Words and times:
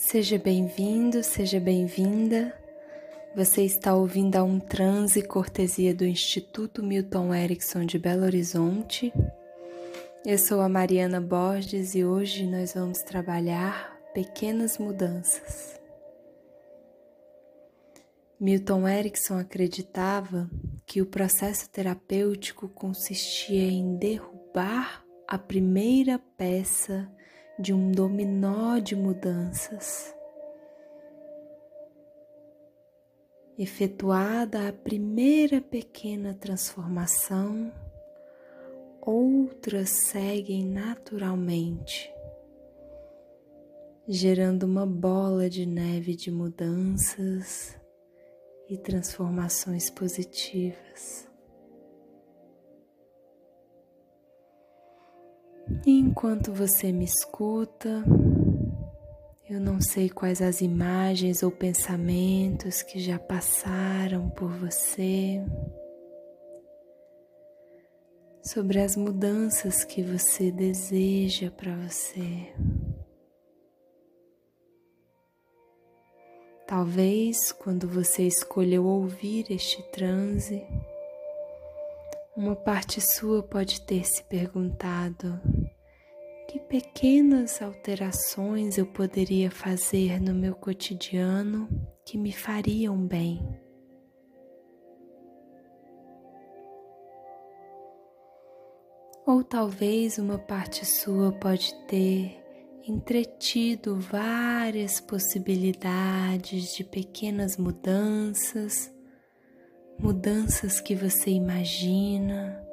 Seja 0.00 0.38
bem-vindo, 0.38 1.24
seja 1.24 1.58
bem-vinda. 1.58 2.56
Você 3.34 3.62
está 3.62 3.94
ouvindo 3.94 4.36
a 4.36 4.44
um 4.44 4.60
transe 4.60 5.20
cortesia 5.20 5.92
do 5.92 6.04
Instituto 6.04 6.84
Milton 6.84 7.34
Erickson 7.34 7.84
de 7.84 7.98
Belo 7.98 8.22
Horizonte. 8.22 9.12
Eu 10.24 10.38
sou 10.38 10.60
a 10.60 10.68
Mariana 10.68 11.20
Borges 11.20 11.96
e 11.96 12.04
hoje 12.04 12.46
nós 12.46 12.74
vamos 12.74 13.02
trabalhar 13.02 13.98
pequenas 14.14 14.78
mudanças. 14.78 15.78
Milton 18.40 18.88
Erickson 18.88 19.40
acreditava 19.40 20.48
que 20.86 21.02
o 21.02 21.06
processo 21.06 21.68
terapêutico 21.68 22.68
consistia 22.68 23.68
em 23.68 23.96
derrubar 23.96 25.04
a 25.26 25.36
primeira 25.36 26.20
peça 26.36 27.10
de 27.58 27.74
um 27.74 27.90
dominó 27.90 28.78
de 28.78 28.94
mudanças. 28.94 30.14
Efetuada 33.58 34.68
a 34.68 34.72
primeira 34.72 35.60
pequena 35.60 36.32
transformação, 36.32 37.72
outras 39.00 39.90
seguem 39.90 40.64
naturalmente, 40.64 42.14
gerando 44.06 44.62
uma 44.62 44.86
bola 44.86 45.50
de 45.50 45.66
neve 45.66 46.14
de 46.14 46.30
mudanças 46.30 47.76
e 48.68 48.78
transformações 48.78 49.90
positivas. 49.90 51.27
E 55.86 55.98
enquanto 55.98 56.52
você 56.52 56.92
me 56.92 57.04
escuta, 57.04 58.04
eu 59.48 59.60
não 59.60 59.80
sei 59.80 60.10
quais 60.10 60.42
as 60.42 60.60
imagens 60.60 61.42
ou 61.42 61.50
pensamentos 61.50 62.82
que 62.82 62.98
já 62.98 63.18
passaram 63.18 64.28
por 64.30 64.50
você, 64.50 65.42
sobre 68.42 68.80
as 68.80 68.96
mudanças 68.96 69.84
que 69.84 70.02
você 70.02 70.50
deseja 70.50 71.50
para 71.50 71.74
você. 71.76 72.52
Talvez 76.66 77.50
quando 77.52 77.88
você 77.88 78.24
escolheu 78.24 78.84
ouvir 78.84 79.46
este 79.50 79.82
transe, 79.90 80.62
uma 82.36 82.54
parte 82.54 83.00
sua 83.00 83.42
pode 83.42 83.80
ter 83.80 84.04
se 84.04 84.22
perguntado: 84.24 85.40
que 86.48 86.58
pequenas 86.58 87.60
alterações 87.60 88.78
eu 88.78 88.86
poderia 88.86 89.50
fazer 89.50 90.18
no 90.18 90.32
meu 90.34 90.54
cotidiano 90.54 91.68
que 92.06 92.16
me 92.16 92.32
fariam 92.32 92.96
bem? 93.06 93.46
Ou 99.26 99.44
talvez 99.44 100.16
uma 100.16 100.38
parte 100.38 100.86
sua 100.86 101.30
pode 101.32 101.74
ter 101.86 102.42
entretido 102.82 104.00
várias 104.00 105.02
possibilidades 105.02 106.74
de 106.74 106.82
pequenas 106.82 107.58
mudanças 107.58 108.90
mudanças 109.98 110.80
que 110.80 110.94
você 110.94 111.28
imagina 111.28 112.67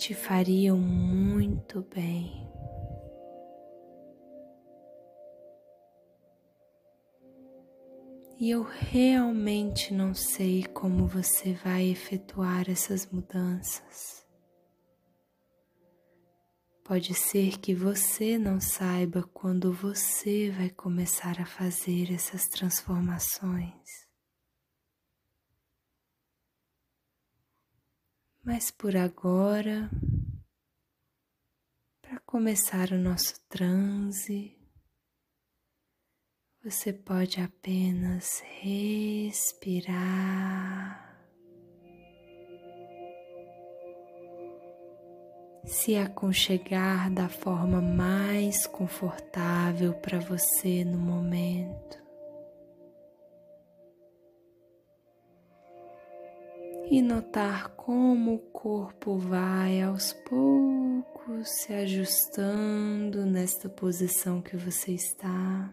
te 0.00 0.14
fariam 0.14 0.78
muito 0.78 1.82
bem. 1.94 2.48
E 8.38 8.48
eu 8.50 8.62
realmente 8.62 9.92
não 9.92 10.14
sei 10.14 10.64
como 10.64 11.06
você 11.06 11.52
vai 11.52 11.90
efetuar 11.90 12.70
essas 12.70 13.04
mudanças. 13.10 14.26
Pode 16.82 17.12
ser 17.12 17.58
que 17.58 17.74
você 17.74 18.38
não 18.38 18.58
saiba 18.58 19.22
quando 19.34 19.70
você 19.70 20.50
vai 20.50 20.70
começar 20.70 21.38
a 21.38 21.44
fazer 21.44 22.10
essas 22.10 22.48
transformações. 22.48 24.09
Mas 28.52 28.66
por 28.68 28.96
agora, 28.96 29.88
para 32.02 32.18
começar 32.26 32.90
o 32.90 32.98
nosso 32.98 33.40
transe, 33.48 34.58
você 36.60 36.92
pode 36.92 37.40
apenas 37.40 38.42
respirar, 38.60 39.96
se 45.64 45.94
aconchegar 45.94 47.08
da 47.14 47.28
forma 47.28 47.80
mais 47.80 48.66
confortável 48.66 49.94
para 49.94 50.18
você 50.18 50.84
no 50.84 50.98
momento. 50.98 51.79
E 56.90 57.00
notar 57.00 57.68
como 57.76 58.34
o 58.34 58.38
corpo 58.50 59.16
vai 59.16 59.80
aos 59.80 60.12
poucos 60.12 61.48
se 61.48 61.72
ajustando 61.72 63.24
nesta 63.24 63.68
posição 63.68 64.42
que 64.42 64.56
você 64.56 64.90
está. 64.90 65.72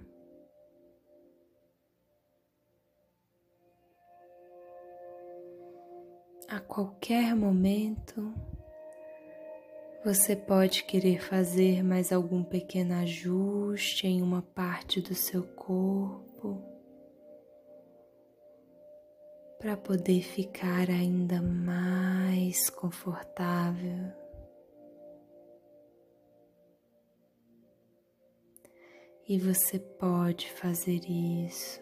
A 6.47 6.59
qualquer 6.59 7.35
momento, 7.35 8.31
você 10.05 10.35
pode 10.35 10.83
querer 10.83 11.19
fazer 11.19 11.83
mais 11.83 12.11
algum 12.11 12.43
pequeno 12.43 12.93
ajuste 12.93 14.05
em 14.05 14.21
uma 14.21 14.43
parte 14.43 15.01
do 15.01 15.15
seu 15.15 15.41
corpo 15.41 16.76
para 19.59 19.75
poder 19.75 20.21
ficar 20.21 20.89
ainda 20.89 21.41
mais 21.41 22.69
confortável. 22.69 24.13
E 29.27 29.39
você 29.39 29.79
pode 29.79 30.49
fazer 30.53 31.01
isso 31.09 31.81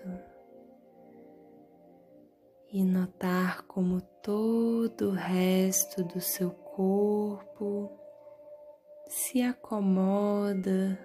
e 2.72 2.84
notar 2.84 3.64
como 3.64 4.02
todo 4.02 5.10
o 5.10 5.14
resto 5.14 6.04
do 6.04 6.20
seu 6.20 6.50
corpo 6.50 7.92
se 9.08 9.42
acomoda 9.42 10.98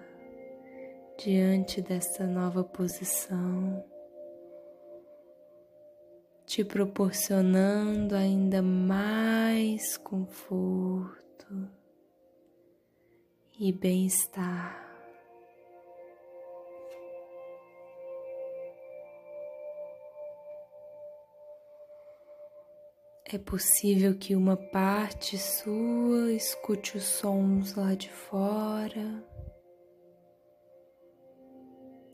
diante 1.17 1.81
dessa 1.81 2.25
nova 2.25 2.63
posição 2.63 3.90
te 6.51 6.65
proporcionando 6.65 8.13
ainda 8.13 8.61
mais 8.61 9.95
conforto 9.95 11.69
e 13.57 13.71
bem-estar. 13.71 14.85
É 23.23 23.37
possível 23.37 24.17
que 24.17 24.35
uma 24.35 24.57
parte 24.57 25.37
sua 25.37 26.33
escute 26.33 26.97
os 26.97 27.05
sons 27.05 27.75
lá 27.75 27.95
de 27.95 28.09
fora 28.09 29.23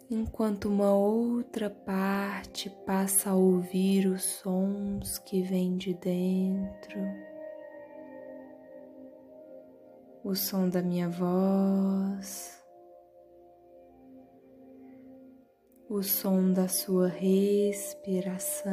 enquanto 0.09 0.69
uma 0.69 0.94
outra 0.94 1.69
parte 1.69 2.69
passa 2.86 3.31
a 3.31 3.36
ouvir 3.36 4.07
os 4.07 4.24
sons 4.24 5.19
que 5.19 5.42
vêm 5.42 5.75
de 5.77 5.94
dentro, 5.94 7.00
o 10.24 10.33
som 10.33 10.69
da 10.69 10.81
minha 10.81 11.09
voz, 11.09 12.57
o 15.89 16.01
som 16.01 16.54
da 16.54 16.69
sua 16.69 17.07
respiração. 17.09 18.65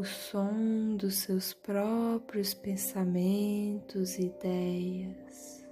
O 0.00 0.04
som 0.04 0.96
dos 0.96 1.16
seus 1.16 1.52
próprios 1.52 2.54
pensamentos 2.54 4.18
e 4.18 4.28
ideias 4.28 5.68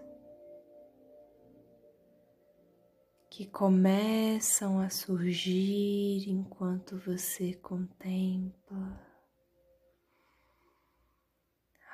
que 3.30 3.46
começam 3.46 4.80
a 4.80 4.90
surgir 4.90 6.28
enquanto 6.28 6.98
você 6.98 7.54
contempla 7.54 9.00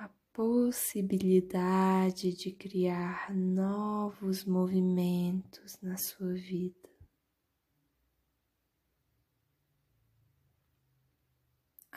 a 0.01 0.11
possibilidade 0.33 2.33
de 2.33 2.51
criar 2.51 3.33
novos 3.33 4.45
movimentos 4.45 5.79
na 5.81 5.97
sua 5.97 6.35
vida. 6.35 6.94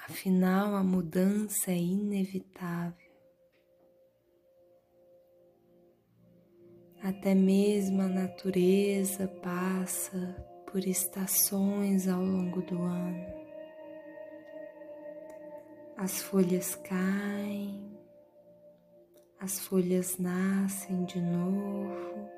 Afinal, 0.10 0.74
a 0.74 0.84
mudança 0.84 1.70
é 1.70 1.76
inevitável. 1.76 3.12
Até 7.04 7.36
mesmo 7.36 8.02
a 8.02 8.08
natureza 8.08 9.28
passa 9.28 10.18
por 10.72 10.86
estações 10.88 12.08
ao 12.08 12.24
longo 12.24 12.62
do 12.62 12.82
ano. 12.82 13.26
As 15.98 16.22
folhas 16.22 16.76
caem, 16.76 18.00
as 19.42 19.60
folhas 19.60 20.18
nascem 20.18 21.04
de 21.04 21.20
novo, 21.20 22.30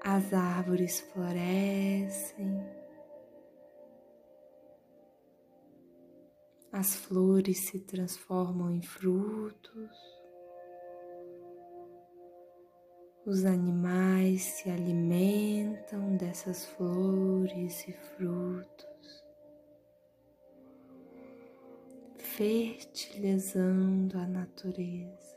as 0.00 0.32
árvores 0.32 1.00
florescem, 1.00 2.81
as 6.72 6.96
flores 6.96 7.58
se 7.58 7.78
transformam 7.80 8.72
em 8.72 8.80
frutos. 8.80 9.90
Os 13.26 13.44
animais 13.44 14.42
se 14.42 14.70
alimentam 14.70 16.16
dessas 16.16 16.64
flores 16.64 17.86
e 17.86 17.92
frutos, 17.92 19.22
fertilizando 22.16 24.18
a 24.18 24.26
natureza. 24.26 25.36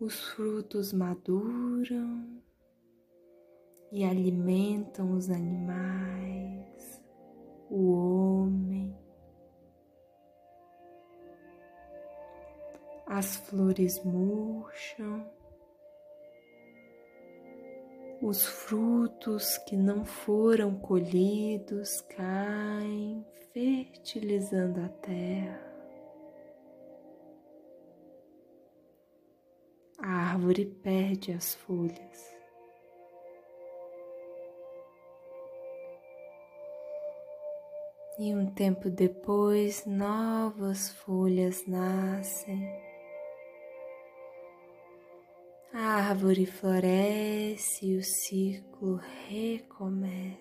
Os 0.00 0.20
frutos 0.20 0.92
maduram 0.92 2.42
e 3.92 4.04
alimentam 4.04 5.12
os 5.12 5.30
animais, 5.30 7.02
o 7.68 7.92
homem 7.92 9.00
as 13.10 13.36
flores 13.36 14.02
murcham, 14.04 15.28
os 18.22 18.46
frutos 18.46 19.58
que 19.58 19.76
não 19.76 20.04
foram 20.04 20.78
colhidos 20.78 22.00
caem, 22.02 23.26
fertilizando 23.52 24.80
a 24.80 24.88
terra. 24.88 25.70
A 29.98 30.08
árvore 30.32 30.64
perde 30.64 31.32
as 31.32 31.52
folhas. 31.54 32.39
E 38.22 38.34
um 38.34 38.44
tempo 38.44 38.90
depois, 38.90 39.86
novas 39.86 40.90
folhas 40.90 41.66
nascem 41.66 42.70
a 45.72 45.78
árvore 45.78 46.44
floresce 46.44 47.86
e 47.86 47.96
o 47.96 48.02
ciclo 48.02 49.00
recomeça. 49.26 50.36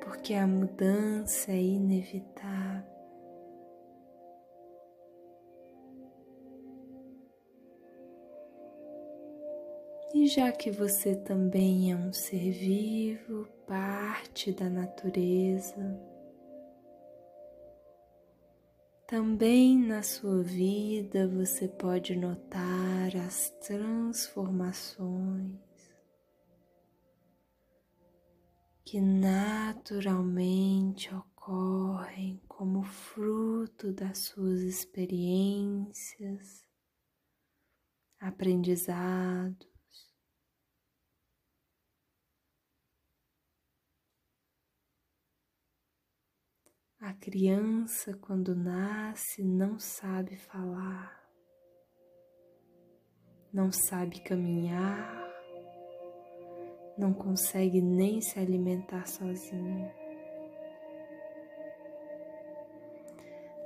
Porque 0.00 0.32
a 0.32 0.46
mudança 0.46 1.52
é 1.52 1.60
inevitável. 1.60 2.93
E 10.14 10.26
já 10.28 10.52
que 10.52 10.70
você 10.70 11.16
também 11.16 11.90
é 11.90 11.96
um 11.96 12.12
ser 12.12 12.52
vivo, 12.52 13.48
parte 13.66 14.52
da 14.52 14.70
natureza, 14.70 16.00
também 19.08 19.76
na 19.76 20.04
sua 20.04 20.40
vida 20.40 21.26
você 21.26 21.66
pode 21.66 22.14
notar 22.14 23.16
as 23.26 23.50
transformações 23.66 25.58
que 28.84 29.00
naturalmente 29.00 31.12
ocorrem 31.12 32.40
como 32.46 32.84
fruto 32.84 33.92
das 33.92 34.18
suas 34.18 34.60
experiências, 34.60 36.62
aprendizados 38.20 39.73
A 47.06 47.12
criança, 47.12 48.16
quando 48.18 48.56
nasce, 48.56 49.44
não 49.44 49.78
sabe 49.78 50.38
falar, 50.38 51.22
não 53.52 53.70
sabe 53.70 54.20
caminhar, 54.20 55.30
não 56.96 57.12
consegue 57.12 57.82
nem 57.82 58.22
se 58.22 58.38
alimentar 58.38 59.06
sozinha. 59.06 59.94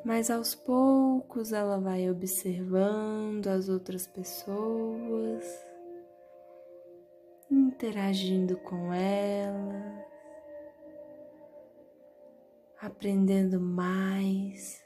Mas 0.05 0.33
aos 0.33 0.57
poucos 0.57 1.53
ela 1.53 1.79
vai 1.79 2.11
observando 2.11 3.47
as 3.47 3.69
outras 3.69 4.05
pessoas, 4.05 5.45
interagindo 7.49 8.57
com 8.59 8.93
elas 8.93 10.08
aprendendo 12.81 13.61
mais 13.61 14.85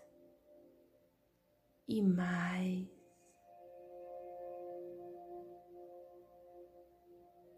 e 1.87 2.03
mais. 2.03 2.89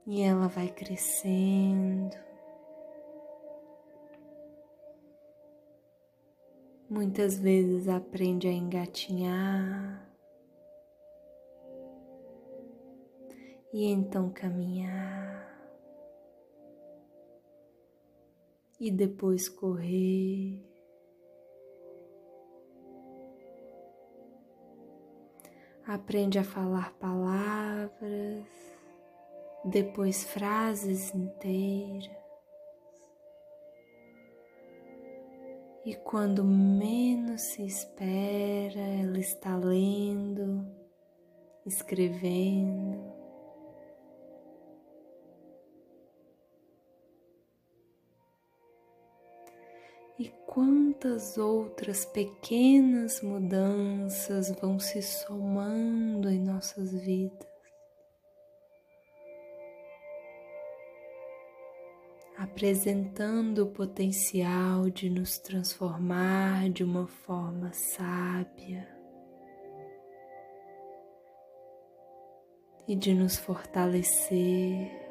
E 0.06 0.20
ela 0.20 0.48
vai 0.48 0.68
crescendo. 0.68 2.16
Muitas 6.90 7.38
vezes 7.38 7.88
aprende 7.88 8.46
a 8.46 8.52
engatinhar 8.52 10.14
e 13.72 13.86
então 13.86 14.30
caminhar. 14.30 15.33
E 18.84 18.90
depois 18.90 19.48
correr. 19.48 20.62
Aprende 25.86 26.38
a 26.38 26.44
falar 26.44 26.92
palavras, 26.98 28.46
depois 29.64 30.24
frases 30.24 31.14
inteiras. 31.14 32.14
E 35.86 35.94
quando 35.94 36.44
menos 36.44 37.40
se 37.40 37.64
espera, 37.64 38.80
ela 38.80 39.18
está 39.18 39.56
lendo, 39.56 40.66
escrevendo. 41.64 43.23
Quantas 50.54 51.36
outras 51.36 52.04
pequenas 52.04 53.20
mudanças 53.20 54.52
vão 54.60 54.78
se 54.78 55.02
somando 55.02 56.30
em 56.30 56.38
nossas 56.38 56.92
vidas. 56.92 57.48
Apresentando 62.38 63.64
o 63.64 63.72
potencial 63.72 64.88
de 64.90 65.10
nos 65.10 65.38
transformar 65.38 66.70
de 66.70 66.84
uma 66.84 67.08
forma 67.08 67.72
sábia 67.72 68.88
e 72.86 72.94
de 72.94 73.12
nos 73.12 73.36
fortalecer 73.36 75.03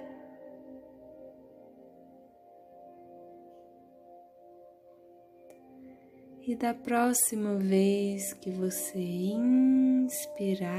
E 6.46 6.58
da 6.58 6.74
próxima 6.74 7.56
vez 7.56 8.34
que 8.34 8.52
você 8.52 9.00
inspirar, 9.00 10.74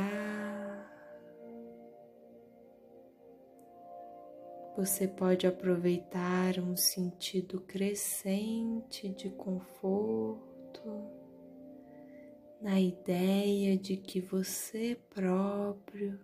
você 4.76 5.08
pode 5.08 5.46
aproveitar 5.46 6.58
um 6.58 6.76
sentido 6.76 7.62
crescente 7.62 9.08
de 9.08 9.30
conforto 9.30 11.10
na 12.60 12.78
ideia 12.78 13.74
de 13.78 13.96
que 13.96 14.20
você 14.20 15.00
próprio 15.14 16.20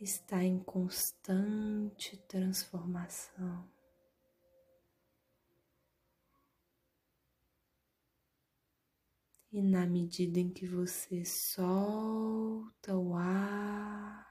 está 0.00 0.44
em 0.44 0.60
constante 0.60 2.16
transformação. 2.28 3.79
E 9.52 9.60
na 9.60 9.84
medida 9.84 10.38
em 10.38 10.48
que 10.48 10.64
você 10.64 11.24
solta 11.24 12.96
o 12.96 13.14
ar 13.16 14.30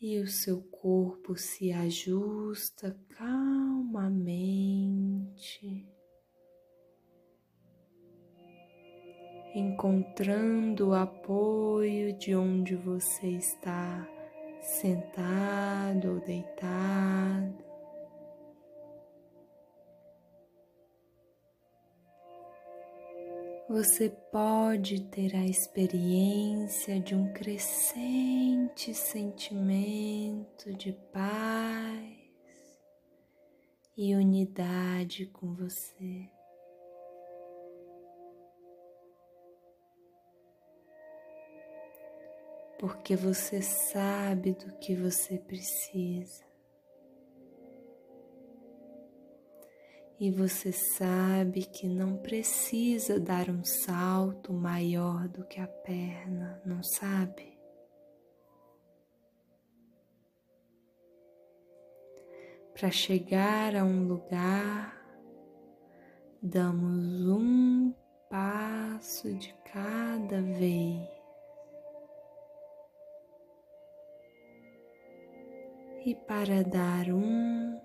e 0.00 0.20
o 0.20 0.28
seu 0.28 0.60
corpo 0.60 1.34
se 1.34 1.72
ajusta 1.72 2.94
calmamente, 3.16 4.22
encontrando 9.54 10.90
o 10.90 10.94
apoio 10.94 12.12
de 12.18 12.36
onde 12.36 12.76
você 12.76 13.28
está 13.28 14.06
sentado 14.60 16.12
ou 16.12 16.20
deitado. 16.20 17.73
Você 23.74 24.08
pode 24.08 25.00
ter 25.06 25.34
a 25.34 25.44
experiência 25.44 27.00
de 27.00 27.12
um 27.12 27.32
crescente 27.32 28.94
sentimento 28.94 30.72
de 30.74 30.92
paz 31.12 32.78
e 33.96 34.14
unidade 34.14 35.26
com 35.26 35.52
você. 35.54 36.30
porque 42.78 43.16
você 43.16 43.62
sabe 43.62 44.52
do 44.52 44.76
que 44.78 44.94
você 44.94 45.38
precisa. 45.38 46.43
E 50.18 50.30
você 50.30 50.70
sabe 50.70 51.64
que 51.64 51.88
não 51.88 52.16
precisa 52.16 53.18
dar 53.18 53.50
um 53.50 53.64
salto 53.64 54.52
maior 54.52 55.28
do 55.28 55.44
que 55.44 55.60
a 55.60 55.66
perna, 55.66 56.62
não 56.64 56.82
sabe? 56.82 57.58
Para 62.72 62.90
chegar 62.90 63.74
a 63.74 63.84
um 63.84 64.06
lugar, 64.06 64.96
damos 66.42 67.28
um 67.28 67.92
passo 68.28 69.34
de 69.34 69.54
cada 69.72 70.40
vez. 70.40 71.14
e 76.04 76.14
para 76.14 76.62
dar 76.62 77.08
um 77.08 77.80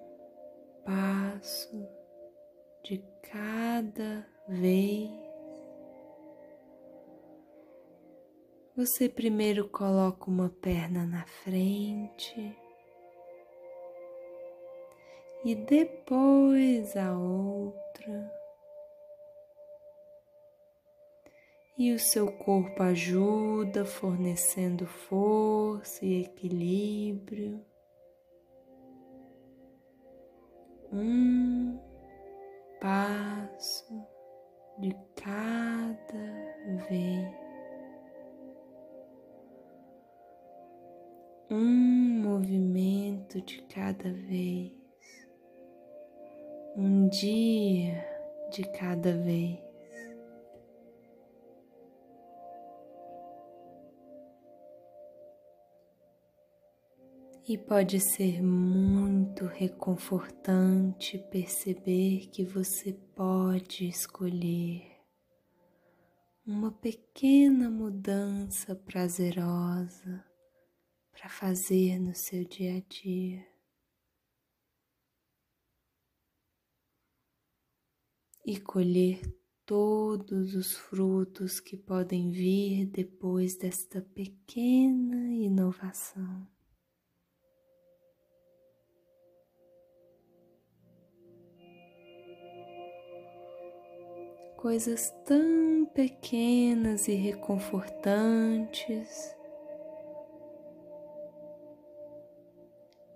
passo 0.83 1.87
de 2.89 2.97
cada 3.21 4.25
vez, 4.47 5.11
você 8.75 9.07
primeiro 9.07 9.69
coloca 9.69 10.27
uma 10.27 10.49
perna 10.49 11.05
na 11.05 11.23
frente 11.23 12.57
e 15.45 15.53
depois 15.53 16.97
a 16.97 17.15
outra. 17.15 18.33
E 21.77 21.93
o 21.93 21.99
seu 21.99 22.31
corpo 22.31 22.81
ajuda, 22.81 23.85
fornecendo 23.85 24.87
força 24.87 26.03
e 26.03 26.23
equilíbrio. 26.23 27.63
um 30.91 31.88
passo 32.79 34.07
de 34.79 34.95
cada 35.15 36.85
vez, 36.89 37.27
um 41.51 42.21
movimento 42.21 43.41
de 43.41 43.61
cada 43.63 44.11
vez, 44.11 44.71
um 46.77 47.09
dia 47.09 48.05
de 48.51 48.63
cada 48.71 49.11
vez. 49.11 49.68
E 57.49 57.57
pode 57.57 57.99
ser 57.99 58.43
muito 58.43 59.45
reconfortante 59.45 61.17
perceber 61.31 62.27
que 62.27 62.45
você 62.45 62.93
pode 63.15 63.87
escolher 63.87 64.83
uma 66.45 66.71
pequena 66.71 67.67
mudança 67.67 68.75
prazerosa 68.75 70.23
para 71.11 71.27
fazer 71.27 71.97
no 71.97 72.13
seu 72.13 72.45
dia 72.45 72.77
a 72.77 72.81
dia. 72.81 73.43
E 78.45 78.59
colher 78.59 79.21
todos 79.65 80.53
os 80.53 80.73
frutos 80.73 81.59
que 81.59 81.75
podem 81.75 82.29
vir 82.29 82.85
depois 82.85 83.57
desta 83.57 84.03
pequena 84.03 85.33
inovação. 85.33 86.58
Coisas 94.59 95.09
tão 95.23 95.85
pequenas 95.93 97.07
e 97.07 97.13
reconfortantes, 97.13 99.33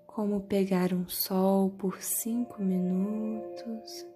como 0.08 0.40
pegar 0.40 0.94
um 0.94 1.06
sol 1.10 1.70
por 1.72 2.02
cinco 2.02 2.62
minutos. 2.62 4.08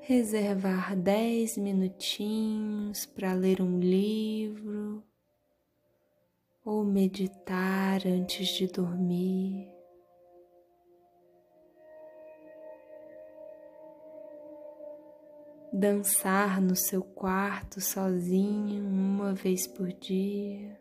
Reservar 0.00 0.96
dez 0.96 1.56
minutinhos 1.56 3.06
para 3.06 3.34
ler 3.34 3.62
um 3.62 3.78
livro 3.78 5.00
ou 6.64 6.82
meditar 6.82 8.04
antes 8.04 8.48
de 8.48 8.66
dormir. 8.66 9.75
Dançar 15.76 16.58
no 16.58 16.74
seu 16.74 17.02
quarto 17.02 17.82
sozinho 17.82 18.82
uma 18.82 19.34
vez 19.34 19.66
por 19.66 19.92
dia. 19.92 20.80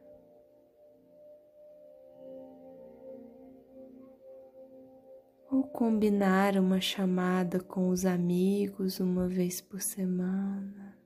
Ou 5.51 5.63
combinar 5.63 6.57
uma 6.57 6.79
chamada 6.79 7.59
com 7.59 7.89
os 7.89 8.05
amigos 8.05 9.01
uma 9.01 9.27
vez 9.27 9.59
por 9.59 9.81
semana. 9.81 10.97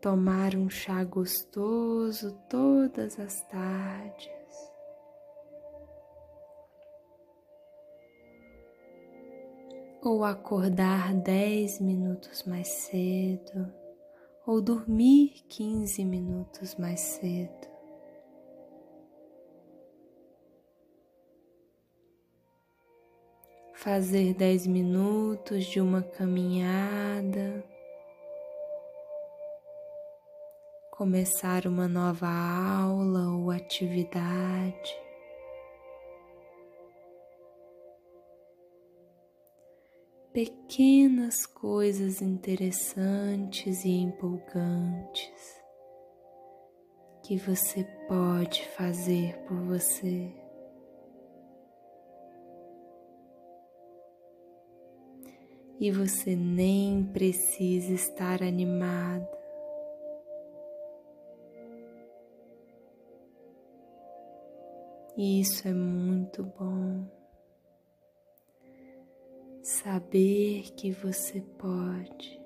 Tomar 0.00 0.56
um 0.56 0.68
chá 0.68 1.04
gostoso 1.04 2.36
todas 2.48 3.18
as 3.18 3.42
tardes. 3.48 4.35
Ou 10.06 10.22
acordar 10.24 11.12
dez 11.14 11.80
minutos 11.80 12.44
mais 12.44 12.68
cedo, 12.68 13.72
ou 14.46 14.62
dormir 14.62 15.44
quinze 15.48 16.04
minutos 16.04 16.76
mais 16.76 17.00
cedo. 17.00 17.66
Fazer 23.74 24.32
dez 24.34 24.64
minutos 24.64 25.64
de 25.64 25.80
uma 25.80 26.02
caminhada, 26.02 27.64
começar 30.92 31.66
uma 31.66 31.88
nova 31.88 32.28
aula 32.28 33.36
ou 33.36 33.50
atividade. 33.50 35.05
Pequenas 40.36 41.46
coisas 41.46 42.20
interessantes 42.20 43.86
e 43.86 43.88
empolgantes 43.88 45.62
que 47.22 47.38
você 47.38 47.82
pode 48.06 48.68
fazer 48.76 49.34
por 49.48 49.56
você. 49.62 50.30
E 55.80 55.90
você 55.90 56.36
nem 56.36 57.02
precisa 57.02 57.94
estar 57.94 58.42
animado. 58.42 59.26
E 65.16 65.40
isso 65.40 65.66
é 65.66 65.72
muito 65.72 66.42
bom. 66.42 67.15
Saber 69.86 70.72
que 70.72 70.90
você 70.90 71.40
pode 71.40 72.40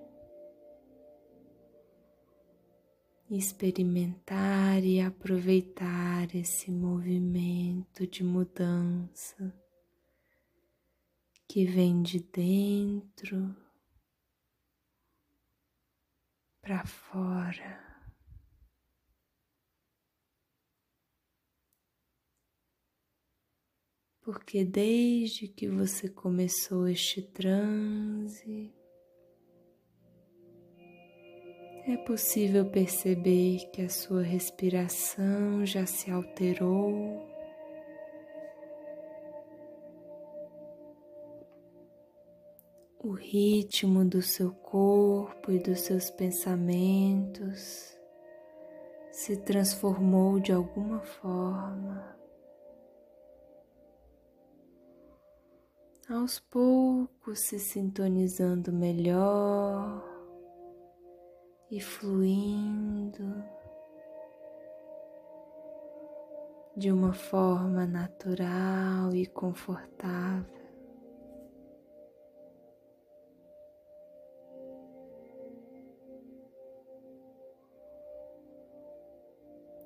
experimentar 3.30 4.84
e 4.84 5.00
aproveitar 5.00 6.34
esse 6.36 6.70
movimento 6.70 8.06
de 8.06 8.22
mudança 8.22 9.54
que 11.48 11.64
vem 11.64 12.02
de 12.02 12.20
dentro 12.20 13.56
para 16.60 16.84
fora. 16.84 17.89
Porque 24.22 24.64
desde 24.64 25.48
que 25.48 25.68
você 25.68 26.08
começou 26.08 26.86
este 26.86 27.22
transe, 27.22 28.72
é 31.86 31.96
possível 31.96 32.70
perceber 32.70 33.70
que 33.72 33.82
a 33.82 33.88
sua 33.88 34.22
respiração 34.22 35.64
já 35.64 35.86
se 35.86 36.10
alterou. 36.10 37.26
O 43.02 43.12
ritmo 43.12 44.04
do 44.04 44.20
seu 44.20 44.52
corpo 44.52 45.50
e 45.50 45.58
dos 45.58 45.80
seus 45.80 46.10
pensamentos 46.10 47.98
se 49.10 49.38
transformou 49.38 50.38
de 50.38 50.52
alguma 50.52 51.00
forma. 51.00 52.19
Aos 56.12 56.40
poucos 56.40 57.38
se 57.38 57.58
sintonizando 57.58 58.72
melhor 58.72 60.04
e 61.70 61.80
fluindo 61.80 63.44
de 66.76 66.90
uma 66.90 67.12
forma 67.12 67.86
natural 67.86 69.14
e 69.14 69.24
confortável. 69.26 70.58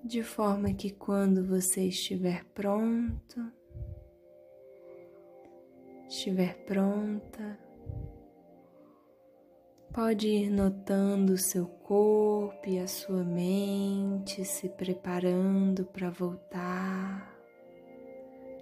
De 0.02 0.23
forma 0.23 0.73
que 0.73 0.90
quando 0.90 1.45
você 1.47 1.88
estiver 1.88 2.45
pronto, 2.54 3.52
estiver 6.08 6.54
pronta, 6.64 7.58
pode 9.92 10.29
ir 10.29 10.50
notando 10.50 11.35
o 11.35 11.38
seu 11.38 11.66
corpo 11.66 12.68
e 12.68 12.79
a 12.79 12.87
sua 12.87 13.22
mente 13.24 14.44
se 14.44 14.68
preparando 14.68 15.85
para 15.85 16.11
voltar 16.11 17.35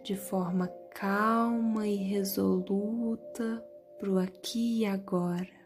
de 0.03 0.17
forma 0.17 0.69
calma 0.95 1.87
e 1.87 1.97
resoluta 1.97 3.65
para 3.99 4.11
o 4.11 4.19
aqui 4.19 4.81
e 4.81 4.87
agora. 4.87 5.62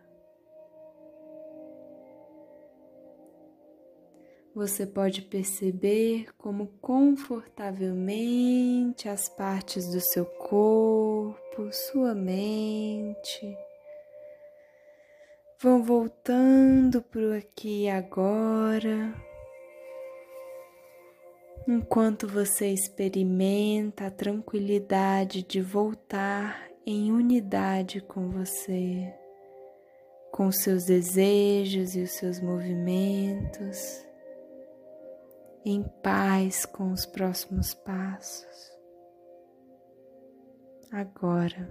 Você 4.57 4.85
pode 4.87 5.21
perceber 5.21 6.29
como 6.39 6.69
confortavelmente 6.81 9.07
as 9.07 9.29
partes 9.29 9.87
do 9.93 10.01
seu 10.01 10.25
corpo, 10.25 11.71
sua 11.71 12.15
mente, 12.15 13.55
vão 15.61 15.85
voltando 15.85 17.03
para 17.03 17.21
o 17.21 17.35
aqui 17.35 17.83
e 17.83 17.91
agora, 17.91 19.15
enquanto 21.69 22.27
você 22.27 22.69
experimenta 22.69 24.07
a 24.07 24.11
tranquilidade 24.11 25.43
de 25.43 25.61
voltar 25.61 26.71
em 26.87 27.13
unidade 27.13 28.01
com 28.01 28.31
você, 28.31 29.13
com 30.33 30.51
seus 30.51 30.87
desejos 30.87 31.95
e 31.95 32.01
os 32.01 32.13
seus 32.13 32.41
movimentos 32.41 34.07
em 35.69 35.83
paz 35.83 36.65
com 36.65 36.93
os 36.93 37.05
próximos 37.05 37.75
passos. 37.75 38.73
Agora, 40.93 41.69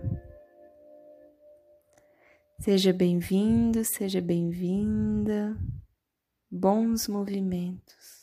seja 2.60 2.92
bem-vindo, 2.92 3.86
seja 3.86 4.20
bem-vinda, 4.20 5.58
bons 6.52 7.08
movimentos. 7.08 8.15